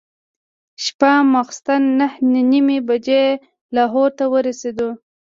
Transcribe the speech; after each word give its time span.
شپه 0.83 1.11
ماخوستن 1.33 1.81
نهه 1.99 2.17
نیمې 2.51 2.79
بجې 2.87 3.23
لاهور 3.75 4.09
ته 4.17 4.25
ورسېدو. 4.33 4.89